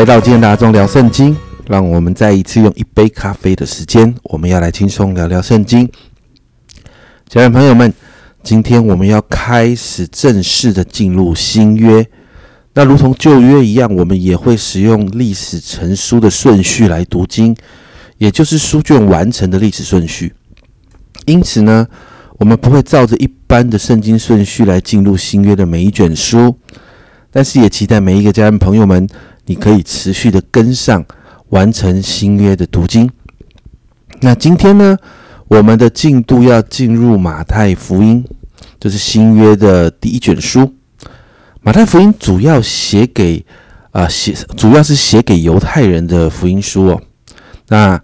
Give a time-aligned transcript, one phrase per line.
[0.00, 1.36] 来到今天大众聊圣经。
[1.66, 5.86] 让我们再一次用一杯咖啡的时间，我们要来轻松聊聊圣经。
[7.28, 7.92] 家人朋友们，
[8.42, 12.02] 今天我们要开始正式的进入新约。
[12.72, 17.54] 那如同旧约一样，我们也会使用历史成书的顺序来读经，
[18.16, 20.32] 也就是书卷完成的历史顺序。
[21.26, 21.86] 因此呢，
[22.38, 26.56] 我们不会照着一般的圣经顺序来进入新约的每一卷书，
[27.30, 29.06] 但是也期待每一个家人朋友们，
[29.50, 31.04] 你可以持续的跟上。
[31.50, 33.10] 完成新约的读经。
[34.20, 34.96] 那今天呢，
[35.48, 38.24] 我们的进度要进入马太福音，
[38.78, 40.72] 这是新约的第一卷书。
[41.60, 43.44] 马太福音主要写给
[43.90, 47.02] 啊写，主要是写给犹太人的福音书哦。
[47.66, 48.00] 那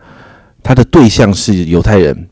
[0.64, 2.28] 它的对象是犹太人，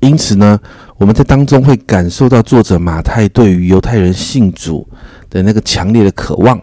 [0.00, 0.60] 因此呢，
[0.98, 4.86] 我们在当中会感受到作者马太对于犹太人信主
[5.30, 6.60] 的那个强烈的渴望。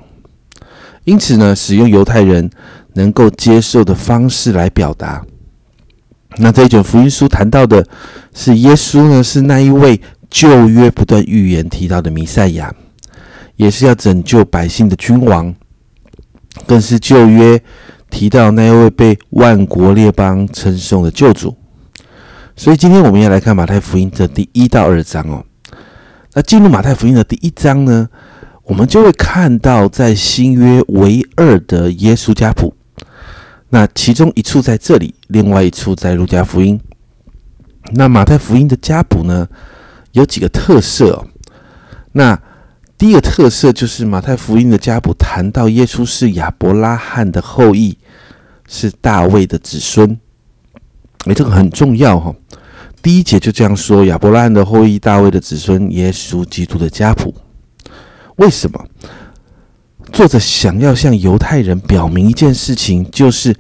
[1.03, 2.50] 因此呢，使用犹太人。
[2.94, 5.23] 能够接受的方式来表达。
[6.38, 7.86] 那这一卷福音书谈到的
[8.33, 12.73] 是耶稣呢，是那一位旧约不断预言提到的弥赛亚，
[13.56, 15.53] 也是要拯救百姓的君王，
[16.66, 17.61] 更是旧约
[18.09, 21.56] 提到那一位被万国列邦称颂的救主。
[22.56, 25.45] 所以今天我们要来看马太福音的第一到二章哦。
[26.34, 28.09] 那进入马太福音的第一章呢，
[28.70, 32.72] 我们就会看到在新约唯二的耶稣家谱。
[33.70, 36.80] 那其中一处在这里，另外一处在路加福音。
[37.94, 39.47] 那马太福音的家谱呢，
[40.12, 41.25] 有几个特色。
[42.12, 42.40] 那
[42.95, 47.97] 第一个特色就是马太福音的家谱谈到耶稣是亚伯拉罕的后裔，
[48.67, 50.16] 是大卫的子孙。
[51.25, 52.36] 哎，这个很重要哈。
[53.02, 57.34] 第一节就这样说：亚伯拉罕的后裔，大卫的子孙，耶稣基督的家谱。
[58.39, 58.85] 为什么？
[60.13, 63.53] 作者想要向犹太人表明一件事情，就是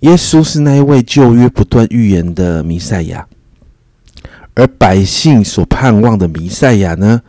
[0.00, 3.26] 耶稣是那一位旧约不断预言的弥赛亚，
[4.54, 7.20] 而百姓所盼望的弥赛亚呢，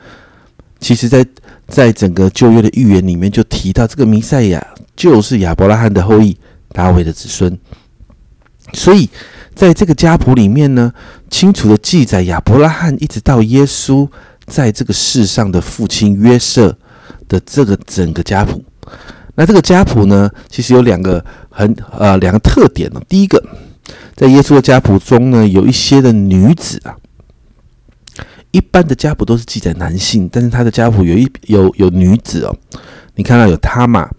[0.81, 1.25] 其实，在
[1.67, 6.37] 在整个旧约的预言里面就提到，这个弥赛亚就是亚伯拉罕的后裔，
[6.73, 7.57] 大卫的子孙。
[8.73, 9.09] 所以，
[9.55, 10.93] 在这个家谱里面呢，
[11.29, 14.07] 清楚的记载亚伯拉罕一直到耶稣
[14.45, 16.77] 在这个世上的父亲约瑟。
[17.29, 18.62] 的这个整个家谱，
[19.35, 23.01] 那这个家谱呢，其实有两个很呃两个特点呢。
[23.07, 23.41] 第一个，
[24.16, 26.97] 在耶稣的家谱中呢，有一些的女子啊，
[28.51, 32.53] 一般的家谱都是记载男性，但是他的家谱有一有有女子哦。
[33.16, 34.09] 你看到有他嘛，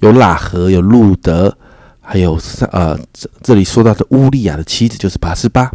[0.00, 1.56] 有喇合，有路德，
[2.00, 2.38] 还有
[2.72, 5.70] 呃这这里说到的乌利亚的妻子就是拔示巴。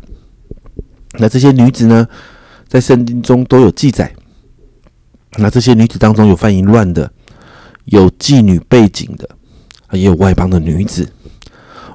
[1.17, 2.07] 那这些女子呢，
[2.67, 4.13] 在圣经中都有记载。
[5.37, 7.11] 那这些女子当中有犯淫乱的，
[7.85, 9.29] 有妓女背景的，
[9.91, 11.07] 也有外邦的女子。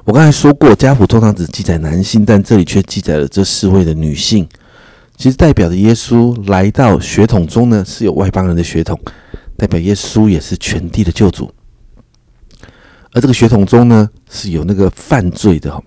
[0.05, 4.47] 我刚才说过，家谱通常只记载男性，但这里却记载了这四位的女性，
[5.17, 8.99] 其实代表着耶稣来到血统中呢是有外邦人的血统，
[9.57, 11.51] 代表耶稣也是全地的救主。
[13.11, 15.81] 而这个血统中呢是有那个犯罪的，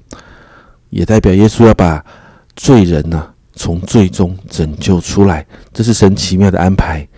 [0.90, 2.04] 也代表耶稣要把
[2.56, 7.08] 罪人呢从罪中拯救出来，这是神奇妙的安排。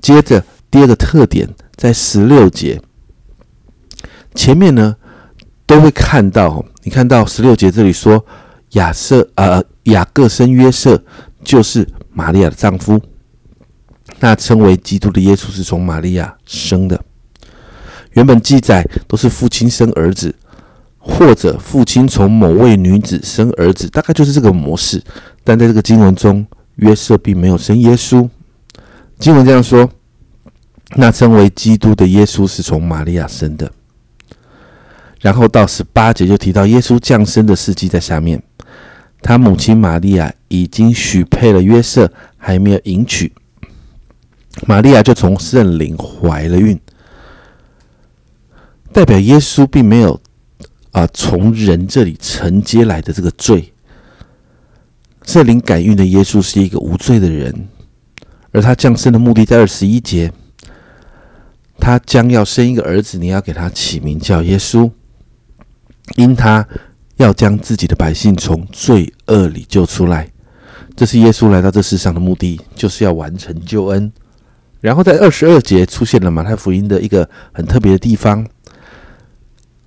[0.00, 2.80] 接着第二个特点，在十六节
[4.34, 4.96] 前面呢，
[5.66, 6.64] 都会看到。
[6.82, 8.24] 你看到十六节这里说，
[8.70, 11.02] 亚瑟呃雅各生约瑟，
[11.42, 13.00] 就是玛利亚的丈夫。
[14.20, 17.02] 那称为基督的耶稣是从玛利亚生的。
[18.12, 20.34] 原本记载都是父亲生儿子，
[20.96, 25.02] 或者父亲从某位女子生儿子，大概就是这个模式。
[25.42, 26.46] 但在这个经文中，
[26.76, 28.28] 约瑟并没有生耶稣。
[29.18, 29.90] 经文这样说
[30.96, 33.70] ：“那称为基督的耶稣是从玛利亚生的。”
[35.20, 38.42] 然后到十八节就提到耶稣降生的事迹在下面。
[39.22, 43.32] 他母亲玛利亚已经许配了约瑟，还没有迎娶。
[44.66, 46.78] 玛利亚就从圣灵怀了孕，
[48.92, 50.20] 代表耶稣并没有
[50.92, 53.72] 啊从人这里承接来的这个罪。
[55.24, 57.68] 圣灵感孕的耶稣是一个无罪的人。
[58.56, 60.32] 而他降生的目的在二十一节，
[61.78, 64.90] 他将要生一个儿子，你要给他起名叫耶稣，
[66.16, 66.66] 因他
[67.16, 70.30] 要将自己的百姓从罪恶里救出来。
[70.96, 74.10] 这是耶稣来到这世上的目的，就是要完成救恩。
[74.80, 78.46] 然后在二十二节出现了马太福音的一个很特别的地方。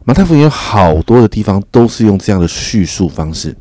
[0.06, 3.58] 马太福音有好多的地方都是用这样的叙述方式。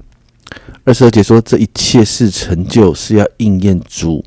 [0.85, 4.23] 二十二节说，这一切是成就，是要应验主。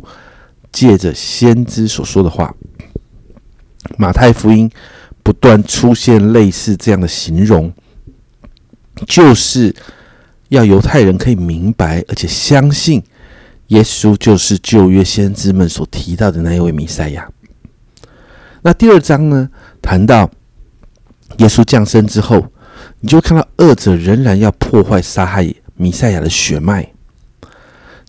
[0.72, 2.56] 借着先知所说的话，
[3.98, 4.70] 马太福音
[5.24, 7.72] 不断出现类似这样的形容，
[9.08, 9.76] 就是
[10.50, 13.04] 要犹太人可以明白而且相信，
[13.68, 17.30] 耶稣就是旧约先知们所提到的那一位弥赛亚。
[18.62, 19.50] 那第二章呢，
[19.82, 20.30] 谈到
[21.38, 22.46] 耶稣降生之后，
[23.00, 26.91] 你就看到恶者仍然要破坏、杀害弥赛亚的血脉。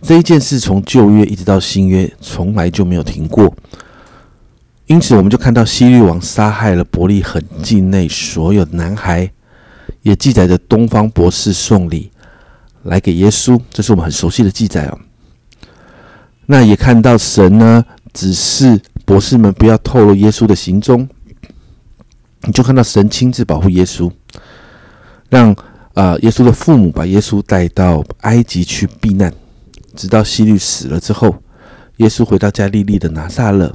[0.03, 3.55] 这一件事从旧约一直到新约，从来就没有停过。
[4.87, 9.31] 因此，我们就看到希律王杀害了伯利恒境内所有的男孩，
[10.03, 12.11] 也记载着东方博士送礼
[12.83, 14.99] 来给耶稣，这是我们很熟悉的记载哦。
[16.47, 18.81] 那也看到神呢，指示。
[19.05, 21.07] 博士们不要透露耶稣的行踪，
[22.43, 24.09] 你就看到神亲自保护耶稣，
[25.29, 25.53] 让
[25.95, 29.35] 啊耶稣的父母把耶稣带到埃及去避难，
[29.95, 31.35] 直到希律死了之后，
[31.97, 33.75] 耶稣回到加利利的拿撒勒。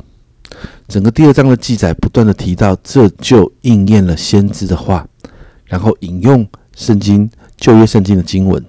[0.87, 5.07] 整个第二章的记载不断的提到，这就应验了先知的话，
[5.65, 8.63] 然后引用圣经旧约圣经的经文。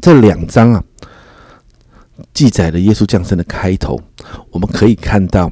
[0.00, 0.84] 这两章啊。
[2.34, 3.98] 记载了耶稣降生的开头，
[4.50, 5.50] 我们可以看到，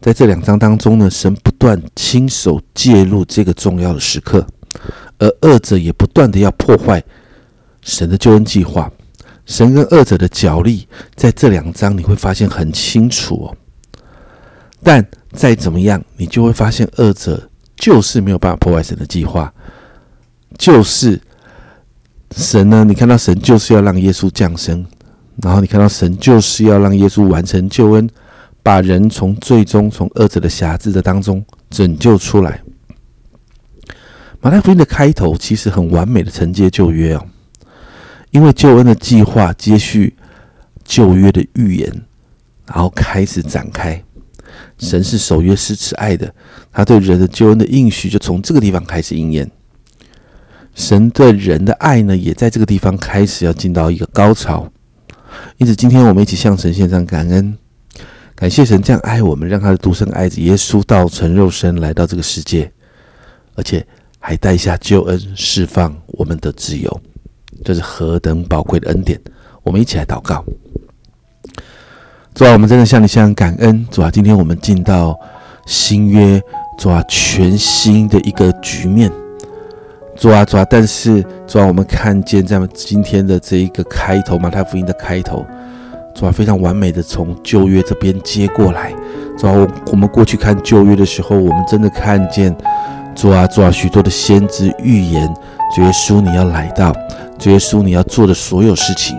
[0.00, 4.44] 在这两章当中呢，神不断亲手介入这个重要的时刻，
[5.18, 7.04] 而恶者也不断的要破坏
[7.82, 8.90] 神的救恩计划。
[9.48, 10.86] 神跟恶者的角力，
[11.16, 13.56] 在这两章你会发现很清楚哦。
[14.82, 19.52] 但再怎么样，你就会发现恶者就是没有办法破坏神的计划，
[20.58, 21.20] 就是
[22.36, 22.84] 神呢？
[22.84, 24.86] 你看到神就是要让耶稣降生。
[25.42, 28.10] 然后你看到神就是要让耶稣完成救恩，
[28.62, 32.60] 把人从最终从恶者的辖制的当中拯救出来。
[34.40, 37.24] 马太福音的开头其实很完美的承接旧约哦，
[38.30, 40.16] 因为救恩的计划接续
[40.84, 41.90] 旧约的预言，
[42.66, 44.02] 然后开始展开。
[44.78, 46.32] 神是守约施慈爱的，
[46.72, 49.50] 他对人的救恩的应许就从这个地方开始应验。
[50.74, 54.70] 神对人的爱呢，也在这个地方开始要进到一个高潮。
[55.56, 57.56] 因此，今天我们一起向神献上感恩，
[58.34, 62.70] 感谢神这样爱我们，让他的独生爱子耶稣道成肉身来到这个世界，
[63.56, 63.84] 而且
[64.20, 67.00] 还带下救恩，释放我们的自由，
[67.64, 69.20] 这是何等宝贵的恩典！
[69.62, 70.44] 我们一起来祷告，
[72.34, 75.18] 主啊，我们真的向你向感恩，主啊，今天我们进到
[75.66, 76.40] 新约，
[76.78, 79.10] 主啊，全新的一个局面。
[80.16, 80.66] 主啊，主啊！
[80.68, 85.46] 但是主啊，我们看见在今天的这一个开头，马太福音的开头，
[86.12, 88.92] 主啊，非常完美的从旧约这边接过来。
[89.36, 92.52] 主啊，我我们过去看旧约的时候，我们真的看见
[93.14, 95.32] 主啊，主啊，许多的先知预言，
[95.76, 96.92] 主耶稣你要来到，
[97.38, 99.16] 主耶稣你要做的所有事情。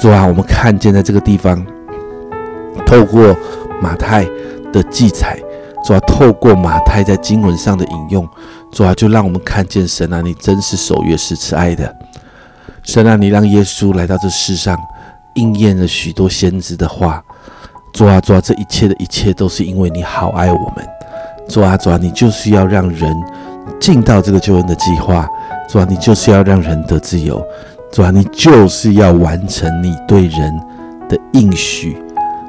[0.00, 1.64] 主啊，我们看见在这个地方，
[2.86, 3.36] 透过
[3.80, 4.26] 马太
[4.72, 5.38] 的记载，
[5.84, 8.28] 主啊，透过马太在经文上的引用。
[8.72, 11.94] 主啊，就让我们看见神啊，你真是守约是慈爱的。
[12.82, 14.76] 神啊，你让耶稣来到这世上，
[15.34, 17.22] 应验了许多先知的话。
[17.92, 20.86] 主啊，主啊，这一切的一切都是因为你好爱我们。
[21.48, 23.14] 主啊，主啊，你就是要让人
[23.80, 25.26] 进到这个救恩的计划。
[25.68, 27.42] 主啊，你就是要让人得自由。
[27.90, 30.60] 主啊，你就是要完成你对人
[31.08, 31.96] 的应许。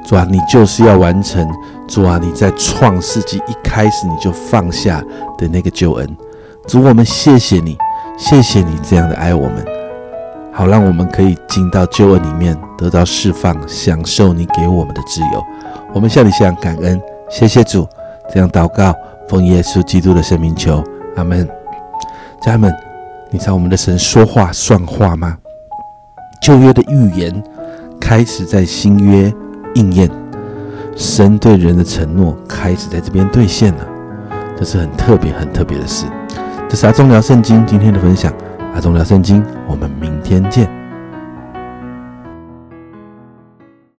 [0.04, 1.48] 主啊，你就是要完成。
[1.88, 5.02] 主啊，你在创世纪一开始你就放下
[5.36, 6.16] 的那个救恩。
[6.66, 7.76] 主，我们谢谢你，
[8.16, 9.64] 谢谢你这样的爱我们，
[10.52, 15.44] 好让我们可以进到救恩里面，得到释放，享受你给我们的自由。
[15.92, 17.86] 我们向你向感恩，谢谢主。
[18.32, 18.94] 这样祷告，
[19.28, 20.82] 奉耶稣基督的生命求，
[21.16, 21.48] 阿门。
[22.40, 22.74] 家人们，
[23.30, 25.38] 你知道我们的神说话算话吗？
[26.42, 27.42] 旧约的预言
[28.00, 29.32] 开始在新约
[29.74, 30.10] 应验。
[30.96, 33.86] 神对人的承诺开始在这边兑现了，
[34.58, 36.06] 这是很特别、很特别的事。
[36.68, 38.32] 这是阿忠聊圣经今天的分享，
[38.74, 40.81] 阿忠聊圣经，我们明天见。